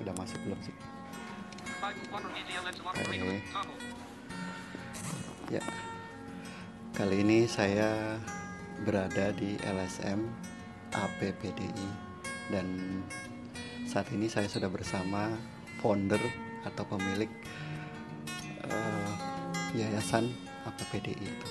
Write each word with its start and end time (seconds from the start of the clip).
udah 0.00 0.14
masuk 0.16 0.40
belum 0.48 0.60
sih? 0.64 0.74
Oke. 1.80 3.40
ya. 5.52 5.62
Kali 6.96 7.16
ini 7.24 7.48
saya 7.48 8.20
berada 8.84 9.32
di 9.32 9.56
LSM 9.60 10.20
APPDI 10.92 11.88
dan 12.52 12.66
saat 13.88 14.08
ini 14.12 14.28
saya 14.28 14.48
sudah 14.48 14.68
bersama 14.68 15.32
founder 15.80 16.20
atau 16.68 16.84
pemilik 16.84 17.30
uh, 18.68 19.12
yayasan 19.72 20.28
APPDI 20.68 21.16
itu. 21.24 21.48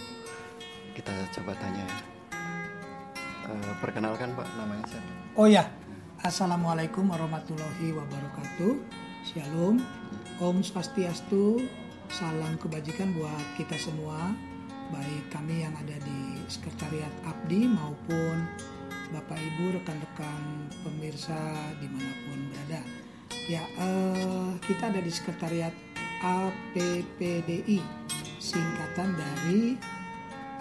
Kita 0.93 1.13
coba 1.39 1.57
tanya 1.57 1.81
ya. 1.85 1.99
Uh, 3.49 3.73
perkenalkan 3.81 4.37
pak 4.37 4.45
namanya 4.53 4.85
siapa? 4.85 5.11
Oh 5.33 5.49
ya 5.49 5.65
Assalamualaikum 6.19 7.07
warahmatullahi 7.15 7.95
wabarakatuh. 7.95 8.75
Shalom. 9.23 9.79
Om 10.43 10.59
Swastiastu. 10.59 11.63
Salam 12.11 12.59
kebajikan 12.59 13.15
buat 13.15 13.47
kita 13.55 13.79
semua. 13.79 14.35
Baik 14.91 15.31
kami 15.31 15.63
yang 15.63 15.71
ada 15.79 15.95
di 15.95 16.43
Sekretariat 16.51 17.15
Abdi 17.23 17.71
maupun 17.71 18.51
Bapak 19.15 19.39
Ibu 19.39 19.79
rekan-rekan 19.79 20.67
pemirsa 20.83 21.39
di 21.79 21.87
mana 21.87 22.11
pun 22.27 22.39
berada. 22.51 22.83
Ya 23.47 23.63
eh, 23.79 24.51
kita 24.67 24.91
ada 24.91 24.99
di 24.99 25.11
Sekretariat 25.15 25.71
APPDI 26.19 27.79
Singkatan 28.43 29.15
dari 29.15 29.79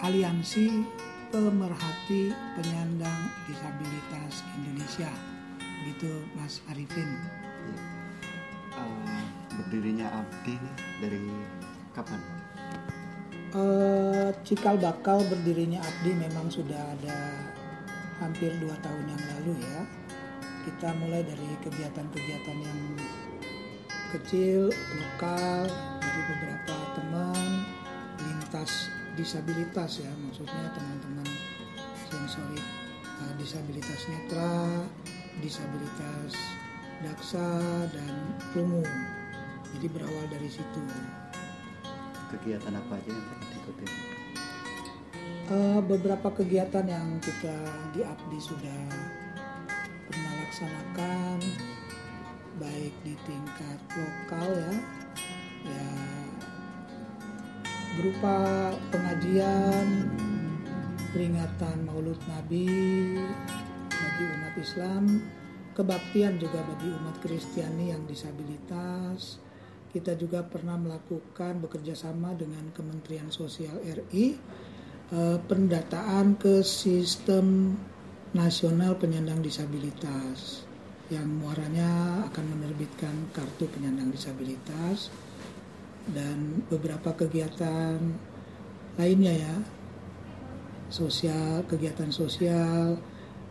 Aliansi 0.07 0.87
Pemerhati 1.35 2.31
Penyandang 2.55 3.27
Disabilitas 3.43 4.39
Indonesia 4.55 5.38
Gitu 5.87 6.11
Mas 6.35 6.59
Arifin 6.71 7.07
uh, 8.75 9.23
berdirinya 9.59 10.07
Abdi 10.11 10.55
nih 10.55 10.75
dari 11.03 11.23
kapan? 11.95 12.21
Uh, 13.49 14.29
cikal 14.45 14.77
bakal 14.77 15.25
berdirinya 15.25 15.81
Abdi 15.81 16.13
memang 16.13 16.53
sudah 16.53 16.77
ada 16.77 17.17
hampir 18.21 18.53
dua 18.61 18.75
tahun 18.83 19.05
yang 19.09 19.23
lalu 19.37 19.53
ya. 19.63 19.81
Kita 20.67 20.93
mulai 21.01 21.25
dari 21.25 21.49
kegiatan-kegiatan 21.65 22.57
yang 22.61 22.79
kecil, 24.13 24.69
lokal, 24.69 25.65
dari 26.03 26.21
beberapa 26.29 26.75
teman, 26.93 27.63
lintas 28.21 28.91
disabilitas 29.17 30.03
ya, 30.03 30.11
maksudnya 30.25 30.69
teman-teman 30.75 31.27
sensorik 32.09 32.65
uh, 33.05 33.33
disabilitas 33.39 34.01
netra, 34.09 34.85
disabilitas 35.39 36.35
daksa 36.99 37.47
dan 37.95 38.13
rungu. 38.51 38.83
Jadi 39.75 39.87
berawal 39.91 40.25
dari 40.27 40.49
situ. 40.51 40.81
Kegiatan 42.29 42.75
apa 42.77 42.93
aja 42.99 43.09
yang 43.09 43.41
diikuti? 43.49 43.85
Uh, 45.49 45.81
beberapa 45.81 46.29
kegiatan 46.29 46.85
yang 46.85 47.17
kita 47.25 47.57
di 47.97 48.05
Abdi 48.05 48.37
sudah 48.37 48.81
pernah 50.05 50.33
laksanakan, 50.45 51.41
baik 52.61 52.93
di 53.01 53.17
tingkat 53.25 53.79
lokal 53.97 54.49
ya, 54.53 54.73
ya 55.73 55.89
berupa 57.97 58.37
pengajian, 58.93 59.87
peringatan 61.17 61.89
Maulud 61.89 62.21
Nabi 62.29 62.69
bagi 64.19 64.35
umat 64.35 64.55
Islam, 64.59 65.03
kebaktian 65.79 66.35
juga 66.43 66.59
bagi 66.59 66.91
umat 66.91 67.23
Kristiani 67.23 67.95
yang 67.95 68.03
disabilitas. 68.03 69.39
Kita 69.95 70.11
juga 70.19 70.43
pernah 70.43 70.75
melakukan 70.75 71.63
bekerja 71.63 71.95
sama 71.95 72.35
dengan 72.35 72.67
Kementerian 72.75 73.31
Sosial 73.31 73.79
RI 73.79 74.35
eh, 75.15 75.39
pendataan 75.39 76.35
ke 76.35 76.59
sistem 76.67 77.79
nasional 78.35 78.99
penyandang 78.99 79.39
disabilitas 79.39 80.67
yang 81.07 81.39
muaranya 81.39 82.19
akan 82.27 82.59
menerbitkan 82.59 83.31
kartu 83.31 83.71
penyandang 83.71 84.11
disabilitas 84.11 85.07
dan 86.11 86.59
beberapa 86.67 87.15
kegiatan 87.15 88.03
lainnya 88.99 89.47
ya 89.47 89.55
sosial 90.91 91.63
kegiatan 91.71 92.11
sosial 92.11 92.99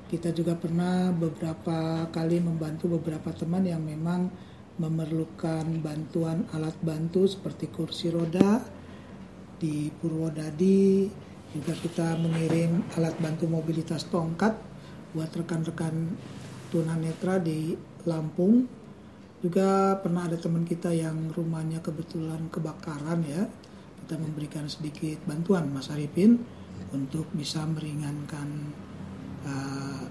kita 0.08 0.32
juga 0.32 0.56
pernah 0.56 1.12
beberapa 1.12 2.08
kali 2.08 2.40
membantu 2.40 2.96
beberapa 2.96 3.28
teman 3.36 3.68
yang 3.68 3.84
memang 3.84 4.32
memerlukan 4.80 5.68
bantuan 5.84 6.48
alat 6.56 6.74
bantu 6.80 7.28
seperti 7.28 7.68
kursi 7.68 8.08
roda 8.08 8.64
di 9.58 9.90
Purwodadi 9.92 11.10
juga 11.48 11.72
kita 11.72 12.12
mengirim 12.20 12.84
alat 13.00 13.16
bantu 13.24 13.48
mobilitas 13.48 14.04
tongkat 14.12 14.52
buat 15.16 15.32
rekan-rekan 15.32 16.12
tunanetra 16.68 17.40
di 17.40 17.72
Lampung. 18.04 18.68
Juga 19.40 19.96
pernah 19.96 20.28
ada 20.28 20.36
teman 20.36 20.68
kita 20.68 20.92
yang 20.92 21.32
rumahnya 21.32 21.80
kebetulan 21.80 22.52
kebakaran 22.52 23.24
ya. 23.24 23.48
Kita 24.04 24.20
memberikan 24.20 24.68
sedikit 24.68 25.24
bantuan 25.24 25.72
Mas 25.72 25.88
Arifin 25.88 26.36
untuk 26.92 27.24
bisa 27.32 27.64
meringankan 27.64 28.76
uh, 29.46 30.02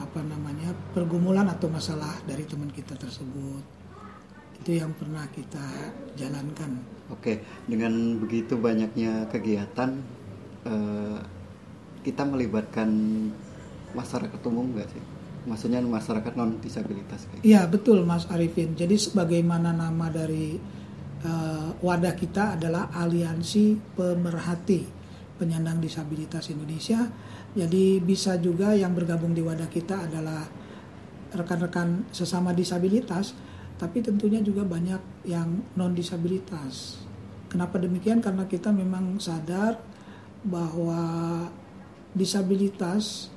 apa 0.00 0.20
namanya 0.24 0.74
pergumulan 0.92 1.46
atau 1.48 1.70
masalah 1.70 2.20
dari 2.26 2.44
teman 2.44 2.68
kita 2.68 2.98
tersebut 2.98 3.64
itu 4.62 4.78
yang 4.78 4.94
pernah 4.94 5.26
kita 5.34 5.66
jalankan. 6.14 6.78
Oke, 7.10 7.42
dengan 7.66 8.14
begitu 8.22 8.54
banyaknya 8.54 9.26
kegiatan 9.26 9.98
uh, 10.62 11.18
kita 12.06 12.22
melibatkan 12.22 12.90
masyarakat 13.90 14.38
umum 14.46 14.70
nggak 14.70 14.86
sih? 14.86 15.02
Maksudnya 15.42 15.82
masyarakat 15.82 16.32
non 16.38 16.62
disabilitas? 16.62 17.26
Iya 17.42 17.66
betul 17.66 18.06
Mas 18.06 18.30
Arifin. 18.30 18.78
Jadi 18.78 18.94
sebagaimana 18.94 19.74
nama 19.74 20.06
dari 20.06 20.54
uh, 21.26 21.74
wadah 21.82 22.14
kita 22.14 22.54
adalah 22.54 22.94
Aliansi 22.94 23.74
Pemerhati 23.98 24.86
Penyandang 25.42 25.82
Disabilitas 25.82 26.46
Indonesia. 26.54 27.02
Jadi 27.52 28.00
bisa 28.00 28.40
juga 28.40 28.72
yang 28.72 28.96
bergabung 28.96 29.36
di 29.36 29.44
wadah 29.44 29.68
kita 29.68 30.08
adalah 30.08 30.48
rekan-rekan 31.36 32.08
sesama 32.08 32.56
disabilitas, 32.56 33.36
tapi 33.76 34.00
tentunya 34.00 34.40
juga 34.40 34.64
banyak 34.64 35.28
yang 35.28 35.60
non 35.76 35.92
disabilitas. 35.92 37.00
Kenapa 37.52 37.76
demikian? 37.76 38.24
Karena 38.24 38.48
kita 38.48 38.72
memang 38.72 39.20
sadar 39.20 39.76
bahwa 40.40 41.44
disabilitas 42.16 43.28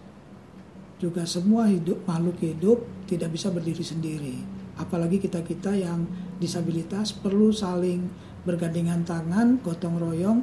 juga 0.95 1.27
semua 1.27 1.67
hidup 1.67 1.99
makhluk 2.07 2.39
hidup 2.39 2.79
tidak 3.11 3.35
bisa 3.35 3.51
berdiri 3.51 3.83
sendiri. 3.83 4.37
Apalagi 4.79 5.19
kita-kita 5.19 5.75
yang 5.75 6.07
disabilitas 6.39 7.15
perlu 7.15 7.51
saling 7.51 8.07
bergandengan 8.43 9.03
tangan, 9.03 9.59
gotong 9.63 9.99
royong. 9.99 10.39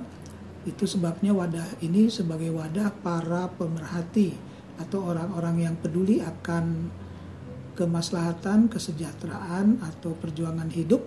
Itu 0.62 0.86
sebabnya 0.86 1.34
wadah 1.34 1.82
ini 1.82 2.06
sebagai 2.06 2.54
wadah 2.54 2.94
para 3.02 3.50
pemerhati 3.58 4.34
atau 4.78 5.10
orang-orang 5.10 5.68
yang 5.68 5.74
peduli 5.78 6.22
akan 6.22 6.90
kemaslahatan, 7.74 8.68
kesejahteraan 8.68 9.80
atau 9.80 10.14
perjuangan 10.14 10.68
hidup 10.70 11.02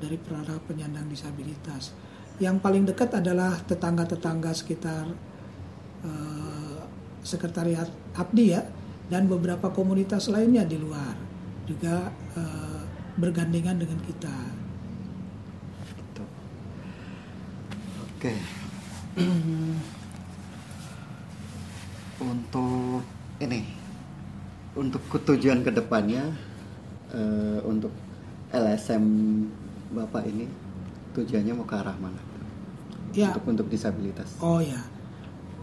dari 0.00 0.16
para 0.20 0.56
penyandang 0.64 1.08
disabilitas. 1.10 1.92
Yang 2.36 2.56
paling 2.60 2.84
dekat 2.84 3.16
adalah 3.16 3.56
tetangga-tetangga 3.64 4.52
sekitar 4.52 5.08
uh, 6.04 6.80
sekretariat 7.24 7.88
Abdi 8.14 8.46
ya 8.52 8.62
dan 9.08 9.26
beberapa 9.26 9.72
komunitas 9.72 10.28
lainnya 10.28 10.62
di 10.62 10.76
luar 10.76 11.16
juga 11.66 12.12
uh, 12.36 12.82
bergandengan 13.16 13.80
dengan 13.80 13.98
kita. 14.04 14.36
Gitu. 15.96 16.24
Oke. 18.04 18.65
untuk 22.30 23.00
ini, 23.40 23.64
untuk 24.76 25.00
tujuan 25.08 25.64
ke 25.64 25.72
depannya 25.72 26.36
uh, 27.16 27.64
untuk 27.64 27.96
LSM 28.52 29.04
bapak 29.96 30.28
ini 30.28 30.44
tujuannya 31.16 31.52
mau 31.56 31.64
ke 31.64 31.76
arah 31.80 31.96
mana? 31.96 32.20
Ya. 33.16 33.32
Untuk 33.32 33.48
untuk 33.48 33.72
disabilitas. 33.72 34.36
Oh 34.44 34.60
ya, 34.60 34.84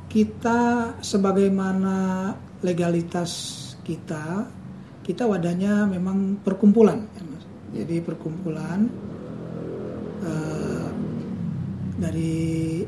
kita 0.09 0.97
sebagaimana 1.05 2.33
legalitas 2.65 3.61
kita, 3.85 4.49
kita 5.05 5.29
wadahnya 5.29 5.85
memang 5.85 6.41
perkumpulan, 6.41 7.05
ya, 7.13 7.21
Mas. 7.21 7.45
Jadi 7.73 8.01
perkumpulan 8.01 8.89
uh, 10.25 10.89
dari 12.01 12.81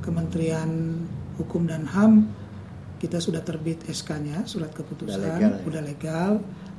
Kementerian 0.00 1.00
Hukum 1.40 1.64
dan 1.64 1.88
HAM 1.88 2.40
kita 3.00 3.16
sudah 3.16 3.40
terbit 3.40 3.80
SK-nya, 3.88 4.44
surat 4.44 4.76
keputusan, 4.76 5.16
Udah 5.16 5.32
legal, 5.40 5.52
ya? 5.56 5.64
udah 5.64 5.82
legal, 5.82 6.30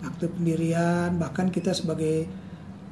akte 0.06 0.30
pendirian, 0.30 1.10
bahkan 1.18 1.50
kita 1.50 1.74
sebagai 1.74 2.30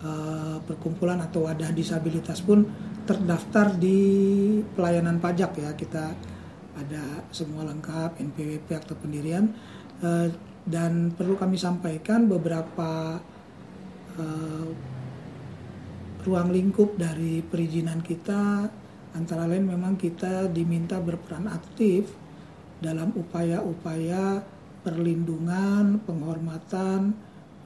uh, 0.01 0.57
perkumpulan 0.65 1.21
atau 1.21 1.45
wadah 1.45 1.69
disabilitas 1.69 2.41
pun 2.41 2.65
terdaftar 3.05 3.77
di 3.77 4.01
pelayanan 4.73 5.21
pajak 5.21 5.61
ya. 5.61 5.77
Kita 5.77 6.09
ada 6.73 7.21
semua 7.29 7.69
lengkap, 7.69 8.17
NPWP, 8.17 8.65
akte 8.73 8.97
pendirian, 8.97 9.53
uh, 10.01 10.25
dan 10.65 11.13
perlu 11.13 11.37
kami 11.37 11.61
sampaikan 11.61 12.25
beberapa 12.25 13.21
uh, 14.17 14.67
ruang 16.25 16.49
lingkup 16.49 16.97
dari 16.97 17.45
perizinan 17.45 18.01
kita 18.01 18.73
antara 19.17 19.50
lain 19.50 19.65
memang 19.65 19.97
kita 19.97 20.50
diminta 20.50 21.01
berperan 21.01 21.50
aktif 21.50 22.09
dalam 22.79 23.11
upaya-upaya 23.15 24.39
perlindungan, 24.85 26.00
penghormatan, 26.07 27.11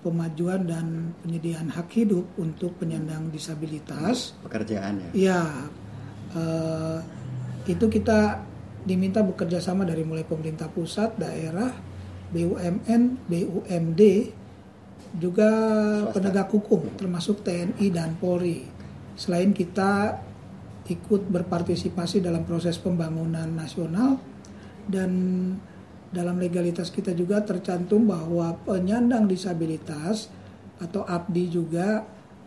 pemajuan 0.02 0.68
dan 0.68 1.16
penyediaan 1.24 1.70
hak 1.72 1.90
hidup 1.96 2.26
untuk 2.36 2.76
penyandang 2.82 3.30
disabilitas. 3.30 4.36
Pekerjaan 4.44 5.00
ya? 5.00 5.10
Ya, 5.14 5.44
eh, 6.36 7.00
itu 7.70 7.86
kita 7.88 8.44
diminta 8.84 9.24
bekerja 9.24 9.64
sama 9.64 9.88
dari 9.88 10.04
mulai 10.04 10.28
pemerintah 10.28 10.68
pusat, 10.68 11.16
daerah, 11.16 11.72
BUMN, 12.36 13.24
BUMD, 13.30 14.02
juga 15.14 15.50
Swasta. 16.04 16.14
penegak 16.18 16.50
hukum, 16.52 16.82
termasuk 16.98 17.46
TNI 17.46 17.88
dan 17.94 18.18
Polri. 18.18 18.66
Selain 19.14 19.54
kita 19.54 20.18
ikut 20.90 21.32
berpartisipasi 21.32 22.20
dalam 22.20 22.44
proses 22.44 22.76
pembangunan 22.80 23.48
nasional, 23.48 24.20
dan 24.88 25.12
dalam 26.14 26.38
legalitas 26.38 26.92
kita 26.94 27.16
juga 27.16 27.42
tercantum 27.42 28.06
bahwa 28.06 28.54
penyandang 28.68 29.26
disabilitas 29.26 30.30
atau 30.78 31.08
ABDI 31.08 31.46
juga 31.50 32.04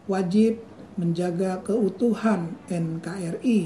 wajib 0.06 0.60
menjaga 0.96 1.60
keutuhan 1.64 2.56
NKRI 2.68 3.60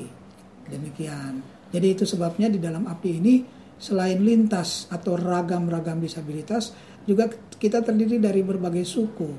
demikian. 0.71 1.43
Jadi 1.71 1.87
itu 1.87 2.05
sebabnya 2.07 2.51
di 2.51 2.59
dalam 2.59 2.87
ABDI 2.87 3.13
ini 3.19 3.35
selain 3.81 4.21
lintas 4.21 4.87
atau 4.93 5.17
ragam-ragam 5.17 6.05
disabilitas 6.05 6.77
juga 7.09 7.33
kita 7.33 7.81
terdiri 7.81 8.21
dari 8.21 8.45
berbagai 8.45 8.85
suku 8.85 9.31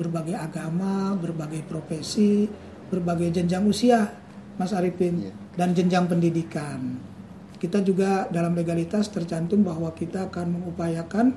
berbagai 0.00 0.32
agama 0.32 1.12
berbagai 1.12 1.68
profesi 1.68 2.48
berbagai 2.88 3.28
jenjang 3.28 3.68
usia 3.68 4.08
Mas 4.58 4.74
Arifin 4.74 5.22
Iya. 5.22 5.32
dan 5.54 5.72
jenjang 5.72 6.10
pendidikan 6.10 6.98
kita 7.58 7.82
juga 7.82 8.30
dalam 8.30 8.54
legalitas 8.54 9.10
tercantum 9.10 9.66
bahwa 9.66 9.90
kita 9.90 10.30
akan 10.30 10.62
mengupayakan 10.62 11.34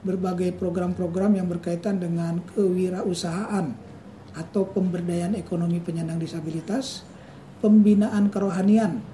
berbagai 0.00 0.56
program-program 0.56 1.36
yang 1.36 1.46
berkaitan 1.46 2.00
dengan 2.00 2.40
kewirausahaan 2.56 3.76
atau 4.32 4.62
pemberdayaan 4.72 5.36
ekonomi 5.36 5.78
penyandang 5.78 6.16
disabilitas, 6.16 7.04
pembinaan 7.60 8.32
kerohanian, 8.32 9.04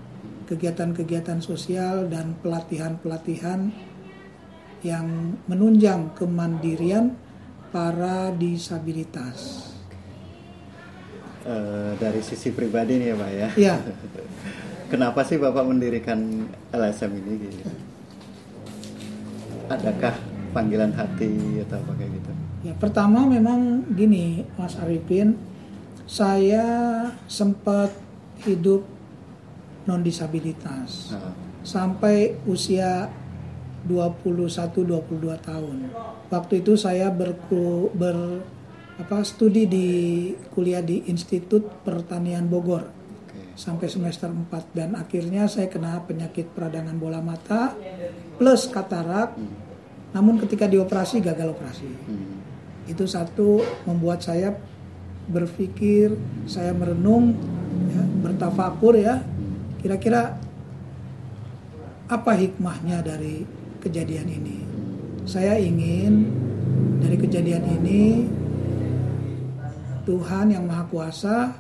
kegiatan-kegiatan 0.46 1.42
sosial 1.42 2.06
dan 2.06 2.38
pelatihan-pelatihan 2.38 3.74
yang 4.86 5.34
menunjang 5.50 6.14
kemandirian 6.14 7.18
para 7.74 8.30
disabilitas. 8.30 9.67
Eh, 11.46 11.92
dari 12.02 12.18
sisi 12.18 12.50
pribadi 12.50 12.98
nih 12.98 13.14
ya 13.14 13.16
Pak 13.16 13.30
ya. 13.30 13.48
Ya, 13.54 13.74
Kenapa 14.92 15.22
sih 15.22 15.38
Bapak 15.38 15.62
mendirikan 15.68 16.50
LSM 16.74 17.12
ini 17.22 17.32
gitu? 17.46 17.70
Adakah 19.70 20.16
panggilan 20.50 20.90
hati 20.96 21.62
atau 21.62 21.78
apa 21.78 21.92
kayak 21.94 22.10
gitu? 22.18 22.30
Ya, 22.66 22.74
pertama 22.74 23.22
memang 23.28 23.86
gini, 23.94 24.42
Mas 24.58 24.74
Arifin, 24.80 25.38
saya 26.08 26.66
sempat 27.30 27.92
hidup 28.42 28.82
non 29.84 30.04
disabilitas 30.04 31.12
Nah, 31.16 31.32
sampai 31.64 32.36
usia 32.48 33.12
21-22 33.86 35.38
tahun. 35.38 35.76
Waktu 36.28 36.54
itu 36.60 36.76
saya 36.76 37.08
berku, 37.12 37.92
ber 37.94 38.42
apa 38.98 39.22
studi 39.22 39.70
di 39.70 39.88
kuliah 40.50 40.82
di 40.82 41.06
Institut 41.06 41.86
Pertanian 41.86 42.50
Bogor 42.50 42.82
oke. 42.82 43.54
sampai 43.54 43.86
semester 43.86 44.26
4 44.26 44.74
dan 44.74 44.98
akhirnya 44.98 45.46
saya 45.46 45.70
kena 45.70 46.02
penyakit 46.02 46.50
peradangan 46.50 46.98
bola 46.98 47.22
mata 47.22 47.78
plus 48.38 48.66
katarak. 48.70 49.38
Namun 50.08 50.40
ketika 50.40 50.64
dioperasi 50.64 51.20
gagal 51.20 51.52
operasi. 51.52 51.84
Hmm. 51.84 52.40
Itu 52.88 53.04
satu 53.04 53.60
membuat 53.84 54.24
saya 54.24 54.56
berpikir, 55.28 56.16
saya 56.48 56.72
merenung, 56.72 57.36
ya, 57.92 58.02
bertafakur 58.24 58.96
ya. 58.96 59.20
Kira-kira 59.84 60.40
apa 62.08 62.32
hikmahnya 62.32 63.04
dari 63.04 63.44
kejadian 63.84 64.32
ini? 64.32 64.58
Saya 65.28 65.60
ingin 65.60 66.32
dari 67.04 67.20
kejadian 67.20 67.64
ini 67.84 68.24
Tuhan 70.08 70.48
yang 70.48 70.64
Maha 70.64 70.88
Kuasa, 70.88 71.52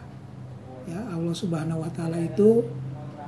ya 0.88 1.00
Allah 1.12 1.36
Subhanahu 1.36 1.84
Wa 1.84 1.90
Taala 1.92 2.16
itu 2.16 2.64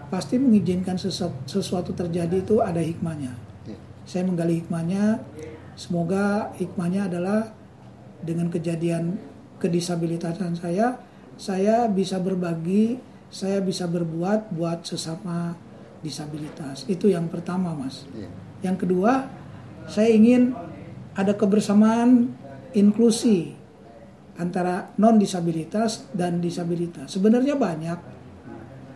pasti 0.08 0.40
mengizinkan 0.40 0.96
sesuatu, 0.96 1.36
sesuatu 1.44 1.92
terjadi 1.92 2.40
itu 2.40 2.64
ada 2.64 2.80
hikmahnya. 2.80 3.36
Ya. 3.68 3.76
saya 4.08 4.24
menggali 4.24 4.64
hikmahnya. 4.64 5.20
Semoga 5.76 6.56
hikmahnya 6.56 7.12
adalah 7.12 7.52
dengan 8.24 8.48
kejadian 8.48 9.20
kedisabilitasan 9.60 10.56
saya 10.56 10.96
saya 11.36 11.88
bisa 11.88 12.16
berbagi 12.20 13.00
saya 13.28 13.60
bisa 13.60 13.84
berbuat 13.84 14.56
buat 14.56 14.88
sesama 14.88 15.52
disabilitas. 16.00 16.88
Itu 16.88 17.12
yang 17.12 17.28
pertama 17.28 17.76
mas. 17.76 18.08
Ya. 18.16 18.28
yang 18.64 18.80
kedua 18.80 19.28
saya 19.84 20.08
ingin 20.16 20.56
ada 21.12 21.36
kebersamaan 21.36 22.32
inklusi 22.72 23.59
antara 24.38 24.94
non 25.00 25.18
disabilitas 25.18 26.10
dan 26.14 26.38
disabilitas 26.38 27.10
sebenarnya 27.10 27.58
banyak 27.58 27.98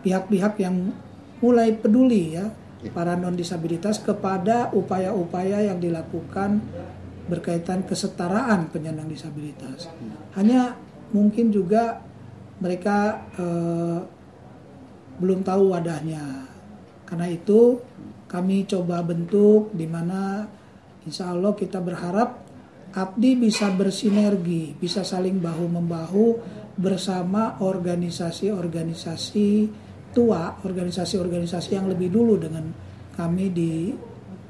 pihak-pihak 0.05 0.61
yang 0.61 0.93
mulai 1.41 1.73
peduli 1.75 2.37
ya 2.37 2.45
para 2.93 3.17
non 3.17 3.33
disabilitas 3.33 3.97
kepada 3.97 4.69
upaya-upaya 4.69 5.65
yang 5.65 5.81
dilakukan 5.81 6.61
berkaitan 7.25 7.81
kesetaraan 7.81 8.69
penyandang 8.69 9.09
disabilitas. 9.09 9.89
Hanya 10.37 10.77
mungkin 11.09 11.49
juga 11.49 12.05
mereka 12.61 13.25
eh, 13.33 13.99
belum 15.17 15.41
tahu 15.41 15.73
wadahnya. 15.73 16.45
Karena 17.09 17.25
itu 17.29 17.81
kami 18.29 18.65
coba 18.69 19.01
bentuk 19.01 19.73
di 19.73 19.89
mana 19.89 20.45
insya 21.05 21.33
Allah 21.33 21.53
kita 21.53 21.81
berharap 21.81 22.44
Abdi 22.95 23.35
bisa 23.35 23.67
bersinergi, 23.75 24.71
bisa 24.79 25.03
saling 25.03 25.43
bahu 25.43 25.67
membahu 25.67 26.39
bersama 26.79 27.59
organisasi-organisasi 27.59 29.49
tua, 30.15 30.55
organisasi-organisasi 30.63 31.75
yang 31.75 31.91
lebih 31.91 32.07
dulu 32.07 32.39
dengan 32.39 32.71
kami 33.19 33.51
di 33.51 33.91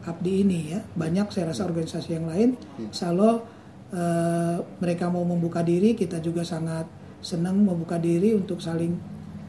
Abdi 0.05 0.45
ini 0.45 0.77
ya. 0.77 0.81
Banyak 0.85 1.33
saya 1.33 1.49
rasa 1.49 1.65
organisasi 1.65 2.09
yang 2.13 2.29
lain. 2.29 2.53
Insya 2.85 3.09
Allah 3.09 3.41
eh, 3.89 4.61
mereka 4.77 5.09
mau 5.09 5.25
membuka 5.25 5.65
diri, 5.65 5.97
kita 5.97 6.21
juga 6.21 6.45
sangat 6.45 6.85
senang 7.25 7.65
membuka 7.65 7.97
diri 7.97 8.37
untuk 8.37 8.61
saling 8.61 8.93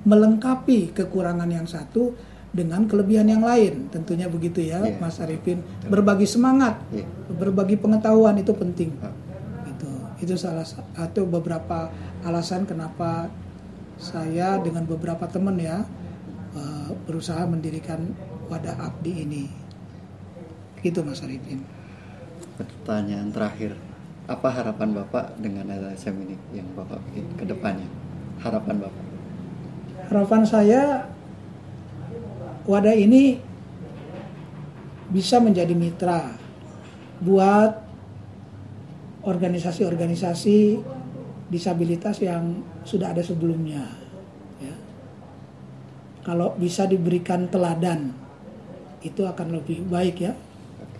melengkapi 0.09 0.97
kekurangan 0.97 1.53
yang 1.53 1.69
satu 1.69 2.17
dengan 2.57 2.89
kelebihan 2.89 3.29
yang 3.29 3.45
lain. 3.45 3.93
Tentunya 3.93 4.27
begitu 4.33 4.65
ya, 4.65 4.81
Iya. 4.81 4.97
Mas 4.97 5.21
Arifin. 5.21 5.61
Berbagi 5.85 6.25
semangat, 6.25 6.81
Iya. 6.89 7.05
berbagi 7.37 7.77
pengetahuan 7.77 8.41
itu 8.41 8.57
penting. 8.57 8.97
Ah. 9.05 9.13
Gitu. 9.69 9.91
Itu 10.25 10.35
salah 10.41 10.65
satu 10.65 11.29
beberapa 11.29 11.93
alasan 12.25 12.65
kenapa 12.65 13.29
saya 14.01 14.57
dengan 14.65 14.89
beberapa 14.89 15.29
teman 15.29 15.61
ya 15.61 15.85
eh, 16.57 16.91
berusaha 17.05 17.45
mendirikan 17.45 18.17
wadah 18.49 18.81
abdi 18.81 19.13
ini. 19.29 19.45
Gitu 20.81 21.05
Mas 21.05 21.21
Arifin. 21.21 21.61
Pertanyaan 22.57 23.29
terakhir, 23.29 23.77
apa 24.25 24.49
harapan 24.49 24.97
Bapak 24.97 25.37
dengan 25.37 25.69
LSM 25.69 26.17
ini 26.25 26.37
yang 26.57 26.65
Bapak 26.73 27.05
bikin 27.13 27.29
ke 27.37 27.45
depannya? 27.45 27.85
Harapan 28.41 28.81
Bapak? 28.81 29.05
Harapan 30.09 30.43
saya 30.49 30.83
wadah 32.67 32.95
ini 32.95 33.39
bisa 35.11 35.39
menjadi 35.39 35.73
mitra 35.73 36.35
buat 37.23 37.73
organisasi-organisasi 39.23 40.59
disabilitas 41.51 42.19
yang 42.23 42.63
sudah 42.83 43.15
ada 43.15 43.23
sebelumnya. 43.23 43.87
Ya. 44.59 44.75
Kalau 46.27 46.59
bisa 46.59 46.87
diberikan 46.87 47.47
teladan 47.47 48.11
itu 49.03 49.23
akan 49.23 49.63
lebih 49.63 49.87
baik 49.87 50.17
ya. 50.23 50.35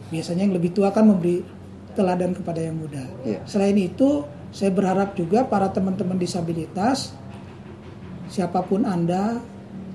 Biasanya 0.07 0.47
yang 0.47 0.55
lebih 0.55 0.71
tua 0.71 0.95
kan 0.95 1.11
memberi 1.11 1.43
teladan 1.99 2.31
kepada 2.31 2.63
yang 2.63 2.79
muda. 2.79 3.03
Iya. 3.27 3.43
Selain 3.43 3.75
itu, 3.75 4.23
saya 4.55 4.71
berharap 4.71 5.19
juga 5.19 5.43
para 5.43 5.67
teman-teman 5.75 6.15
disabilitas, 6.15 7.11
siapa 8.31 8.63
pun 8.63 8.87
Anda, 8.87 9.43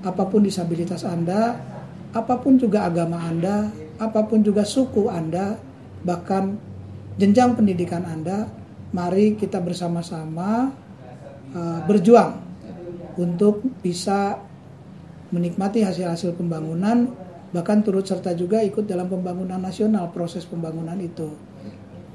apa 0.02 0.22
pun 0.26 0.42
disabilitas 0.42 1.06
Anda, 1.06 1.56
apa 2.12 2.34
pun 2.38 2.58
juga 2.58 2.86
agama 2.90 3.22
Anda, 3.22 3.70
apa 3.98 4.20
pun 4.26 4.42
juga 4.42 4.66
suku 4.66 5.08
Anda, 5.08 5.56
bahkan 6.02 6.58
jenjang 7.16 7.54
pendidikan 7.54 8.02
Anda, 8.02 8.50
mari 8.92 9.38
kita 9.38 9.62
bersama-sama 9.62 10.68
uh, 11.54 11.80
berjuang 11.86 12.34
untuk 13.16 13.62
bisa 13.80 14.36
menikmati 15.32 15.80
hasil-hasil 15.80 16.36
pembangunan 16.36 17.08
bahkan 17.52 17.84
turut 17.84 18.08
serta 18.08 18.32
juga 18.32 18.64
ikut 18.64 18.88
dalam 18.88 19.06
pembangunan 19.12 19.60
nasional 19.60 20.08
proses 20.08 20.48
pembangunan 20.48 20.96
itu. 20.96 21.28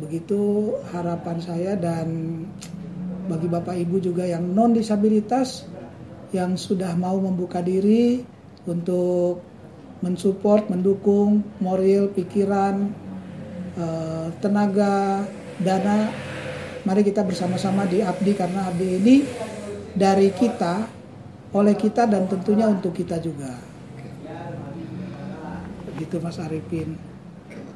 Begitu 0.01 0.73
harapan 0.93 1.37
saya 1.37 1.73
dan 1.77 2.41
bagi 3.29 3.45
bapak 3.45 3.77
ibu 3.77 4.01
juga 4.01 4.25
yang 4.25 4.49
non 4.49 4.73
disabilitas 4.73 5.69
yang 6.35 6.59
sudah 6.59 6.95
mau 6.99 7.15
membuka 7.19 7.63
diri 7.63 8.23
untuk 8.67 9.39
mensupport 10.03 10.67
mendukung 10.69 11.41
moral 11.63 12.11
pikiran 12.13 12.91
eh, 13.79 14.27
tenaga 14.43 15.25
dana 15.57 16.11
mari 16.85 17.01
kita 17.01 17.25
bersama-sama 17.25 17.89
di 17.89 18.05
abdi 18.05 18.31
karena 18.37 18.69
abdi 18.69 18.87
ini 19.01 19.15
dari 19.97 20.29
kita 20.29 20.85
oleh 21.55 21.73
kita 21.73 22.05
dan 22.05 22.29
tentunya 22.29 22.69
untuk 22.69 22.93
kita 22.93 23.17
juga 23.17 23.77
begitu 25.97 26.21
Mas 26.21 26.37
Arifin. 26.37 26.93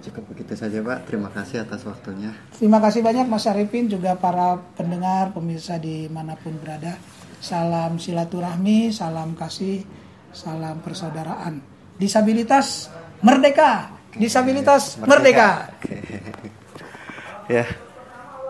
Cukup 0.06 0.30
begitu 0.30 0.54
saja 0.54 0.78
Pak. 0.78 1.10
Terima 1.10 1.34
kasih 1.34 1.66
atas 1.66 1.82
waktunya. 1.90 2.38
Terima 2.54 2.78
kasih 2.78 3.02
banyak 3.02 3.26
Mas 3.26 3.50
Arifin 3.50 3.90
juga 3.90 4.14
para 4.14 4.62
pendengar 4.78 5.34
pemirsa 5.34 5.82
di 5.82 6.06
mana 6.06 6.38
pun 6.38 6.54
berada. 6.62 7.02
Salam 7.42 7.98
silaturahmi, 7.98 8.94
salam 8.94 9.34
kasih, 9.34 9.82
salam 10.30 10.78
persaudaraan. 10.86 11.58
Disabilitas 11.98 12.94
merdeka. 13.26 13.98
Disabilitas 14.14 15.02
merdeka. 15.02 15.74
merdeka. 15.74 16.30
ya, 17.58 17.66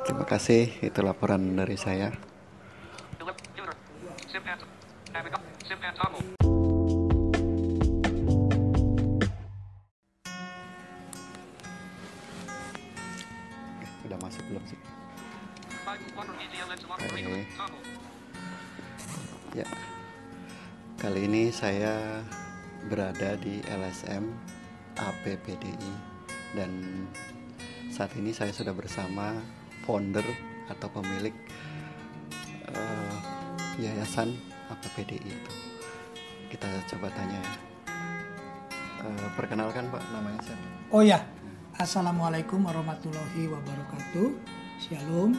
terima 0.03 0.27
kasih. 0.27 0.75
Itu 0.83 1.07
laporan 1.07 1.55
dari 1.55 1.79
saya. 1.79 2.11
Ya. 19.51 19.67
Kali 20.95 21.27
ini 21.27 21.51
saya 21.51 22.23
berada 22.87 23.35
di 23.35 23.59
LSM 23.67 24.23
APPDI 24.95 25.91
dan 26.55 26.71
saat 27.91 28.15
ini 28.15 28.31
saya 28.31 28.55
sudah 28.55 28.71
bersama 28.71 29.35
founder 29.83 30.23
atau 30.71 30.87
pemilik 30.95 31.35
uh, 32.71 33.15
yayasan 33.75 34.31
APPDI 34.71 35.19
itu. 35.19 35.53
Kita 36.47 36.71
coba 36.95 37.11
tanya. 37.11 37.43
Uh, 39.03 39.27
perkenalkan 39.35 39.91
Pak, 39.91 40.03
namanya 40.15 40.39
siapa? 40.47 40.67
Oh 40.95 41.03
ya, 41.03 41.19
Assalamualaikum 41.75 42.63
warahmatullahi 42.63 43.51
wabarakatuh. 43.51 44.27
Shalom, 44.79 45.35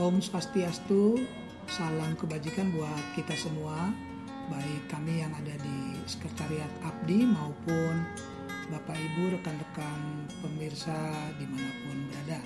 Om 0.00 0.18
Swastiastu, 0.18 1.22
salam 1.68 2.12
kebajikan 2.18 2.72
buat 2.76 3.04
kita 3.16 3.32
semua, 3.36 3.92
baik 4.52 4.82
kami 4.92 5.24
yang 5.24 5.32
ada 5.32 5.54
di 5.60 5.78
Sekretariat 6.04 6.68
Abdi 6.84 7.24
maupun 7.24 8.04
Bapak 8.72 8.96
Ibu, 8.96 9.36
rekan-rekan 9.38 10.28
pemirsa 10.40 10.96
di 11.36 11.44
mana 11.48 11.70
pun 11.84 11.98
berada. 12.08 12.40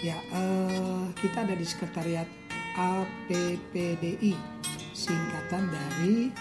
Ya, 0.00 0.16
eh, 0.16 1.04
kita 1.20 1.44
ada 1.44 1.54
di 1.56 1.64
Sekretariat 1.64 2.28
APPDI, 2.76 4.32
singkatan 4.96 5.68
dari 5.68 6.32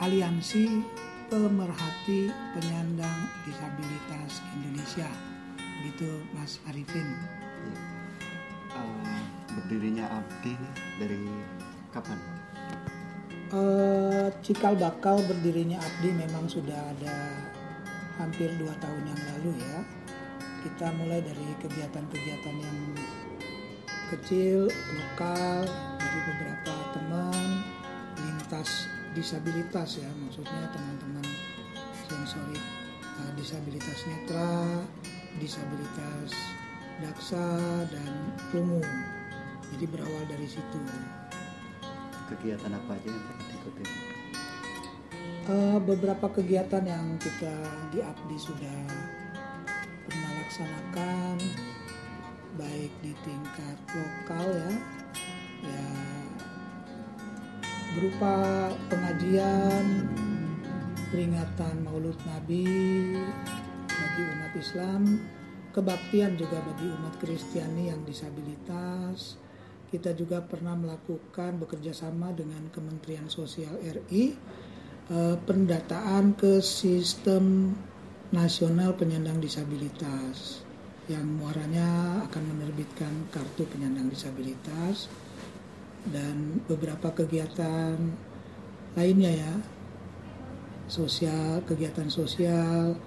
Aliansi 0.00 0.84
Pemerhati 1.32 2.28
Penyandang 2.52 3.20
Disabilitas 3.48 4.44
Indonesia. 4.60 5.08
Begitu 5.80 6.20
Mas 6.36 6.60
Arifin. 6.68 7.16
Berdirinya 9.54 10.10
Abdi 10.10 10.54
dari 10.98 11.22
kapan? 11.94 12.18
Uh, 13.54 14.26
cikal 14.42 14.74
bakal 14.74 15.22
berdirinya 15.30 15.78
Abdi 15.78 16.10
memang 16.10 16.50
sudah 16.50 16.74
ada 16.74 17.16
hampir 18.18 18.50
dua 18.58 18.74
tahun 18.82 19.02
yang 19.06 19.22
lalu 19.34 19.52
ya. 19.62 19.78
Kita 20.66 20.90
mulai 20.96 21.20
dari 21.22 21.46
kegiatan-kegiatan 21.60 22.56
yang 22.56 22.78
kecil, 24.10 24.66
lokal, 24.96 25.68
dari 26.00 26.20
beberapa 26.34 26.74
teman, 26.96 27.62
lintas 28.16 28.90
disabilitas 29.14 30.02
ya, 30.02 30.10
maksudnya 30.18 30.66
teman-teman 30.74 31.26
sensorik 32.10 32.64
uh, 33.22 33.30
disabilitas 33.38 33.98
netra, 34.08 34.82
disabilitas 35.38 36.32
daksa 37.02 37.46
dan 37.90 38.12
lumum 38.54 38.82
jadi 39.74 39.84
berawal 39.90 40.24
dari 40.30 40.46
situ. 40.46 40.78
Kegiatan 42.30 42.72
apa 42.72 42.96
aja 42.96 43.08
yang 43.10 43.38
diikuti 43.52 44.14
uh, 45.48 45.78
beberapa 45.80 46.26
kegiatan 46.32 46.84
yang 46.84 47.06
kita 47.20 47.54
di 47.92 48.00
Abdi 48.00 48.36
sudah 48.38 48.80
pernah 50.08 50.30
laksanakan 50.44 51.36
baik 52.54 52.92
di 53.02 53.12
tingkat 53.26 53.78
lokal 53.92 54.46
ya 54.46 54.72
ya 55.64 55.86
berupa 57.98 58.34
pengajian 58.90 59.84
peringatan 61.10 61.82
Maulud 61.86 62.18
Nabi 62.26 62.66
bagi 63.86 64.22
umat 64.22 64.52
Islam 64.58 65.02
kebaktian 65.74 66.38
juga 66.38 66.62
bagi 66.62 66.86
umat 66.90 67.14
Kristiani 67.18 67.90
yang 67.90 68.02
disabilitas 68.06 69.43
kita 69.94 70.10
juga 70.10 70.42
pernah 70.42 70.74
melakukan 70.74 71.54
bekerja 71.62 71.94
sama 71.94 72.34
dengan 72.34 72.66
Kementerian 72.74 73.30
Sosial 73.30 73.78
RI 73.78 74.34
eh, 75.06 75.36
pendataan 75.38 76.34
ke 76.34 76.58
sistem 76.58 77.70
nasional 78.34 78.98
penyandang 78.98 79.38
disabilitas 79.38 80.66
yang 81.06 81.22
muaranya 81.38 82.18
akan 82.26 82.42
menerbitkan 82.42 83.30
kartu 83.30 83.70
penyandang 83.70 84.10
disabilitas 84.10 85.06
dan 86.10 86.58
beberapa 86.66 87.14
kegiatan 87.14 87.94
lainnya 88.98 89.30
ya. 89.30 89.54
Sosial 90.90 91.62
kegiatan 91.62 92.10
sosial. 92.10 92.98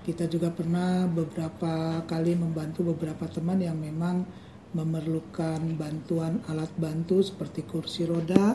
Kita 0.00 0.24
juga 0.24 0.48
pernah 0.48 1.04
beberapa 1.04 2.00
kali 2.08 2.32
membantu 2.32 2.96
beberapa 2.96 3.28
teman 3.28 3.60
yang 3.60 3.76
memang 3.76 4.24
memerlukan 4.70 5.74
bantuan 5.74 6.38
alat 6.46 6.70
bantu 6.78 7.22
seperti 7.22 7.66
kursi 7.66 8.06
roda 8.06 8.54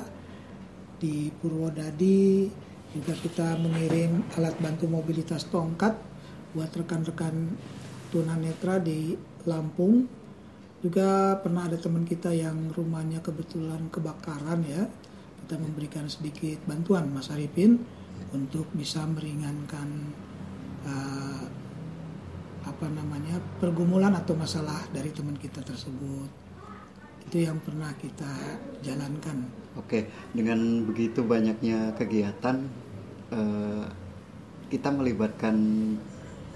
di 0.95 1.27
Purwodadi. 1.31 2.48
Juga 2.95 3.12
kita 3.12 3.60
mengirim 3.60 4.24
alat 4.39 4.55
bantu 4.63 4.88
mobilitas 4.88 5.43
tongkat 5.51 6.00
buat 6.55 6.72
rekan-rekan 6.72 7.60
tunanetra 8.15 8.79
di 8.79 9.19
Lampung. 9.43 10.07
Juga 10.79 11.36
pernah 11.43 11.67
ada 11.67 11.75
teman 11.75 12.07
kita 12.07 12.31
yang 12.31 12.72
rumahnya 12.72 13.19
kebetulan 13.19 13.91
kebakaran 13.91 14.63
ya. 14.63 14.88
Kita 15.43 15.60
memberikan 15.60 16.07
sedikit 16.07 16.63
bantuan 16.63 17.12
Mas 17.12 17.27
Arifin 17.27 17.84
untuk 18.31 18.72
bisa 18.72 19.03
meringankan 19.03 19.89
uh, 20.88 21.64
apa 22.65 22.89
namanya 22.89 23.38
pergumulan 23.62 24.13
atau 24.17 24.34
masalah 24.34 24.81
dari 24.89 25.13
teman 25.13 25.38
kita 25.38 25.62
tersebut 25.62 26.29
itu 27.25 27.41
yang 27.41 27.57
pernah 27.62 27.89
kita 27.98 28.29
jalankan. 28.86 29.50
Oke, 29.75 30.05
dengan 30.29 30.86
begitu 30.86 31.25
banyaknya 31.25 31.98
kegiatan 31.98 32.69
eh, 33.34 33.86
kita 34.69 34.89
melibatkan 34.93 35.55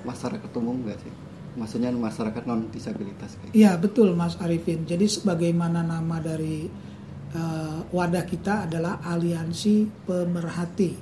masyarakat 0.05 0.51
umum 0.57 0.85
nggak 0.85 0.99
sih? 1.01 1.13
Maksudnya 1.57 1.89
masyarakat 1.91 2.43
non 2.45 2.69
disabilitas? 2.69 3.35
Iya 3.51 3.75
betul 3.75 4.13
Mas 4.13 4.37
Arifin. 4.37 4.85
Jadi 4.85 5.09
sebagaimana 5.09 5.81
nama 5.81 6.21
dari 6.21 6.69
uh, 7.33 7.89
wadah 7.89 8.23
kita 8.23 8.69
adalah 8.69 9.01
Aliansi 9.01 9.89
Pemerhati 10.05 10.93